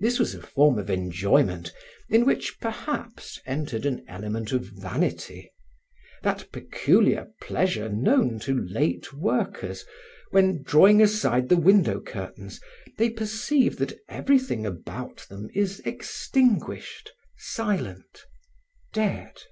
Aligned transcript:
This 0.00 0.18
was 0.18 0.34
a 0.34 0.42
form 0.42 0.76
of 0.76 0.90
enjoyment 0.90 1.72
in 2.08 2.24
which 2.26 2.58
perhaps 2.58 3.38
entered 3.46 3.86
an 3.86 4.04
element 4.08 4.50
of 4.50 4.64
vanity, 4.64 5.52
that 6.24 6.50
peculiar 6.50 7.30
pleasure 7.40 7.88
known 7.88 8.40
to 8.40 8.58
late 8.58 9.12
workers 9.12 9.84
when, 10.32 10.64
drawing 10.64 11.00
aside 11.00 11.48
the 11.48 11.56
window 11.56 12.00
curtains, 12.00 12.60
they 12.98 13.08
perceive 13.08 13.76
that 13.76 13.92
everything 14.08 14.66
about 14.66 15.18
them 15.30 15.48
is 15.54 15.78
extinguished, 15.84 17.12
silent, 17.36 18.24
dead. 18.92 19.42